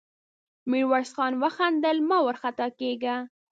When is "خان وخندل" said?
1.15-1.97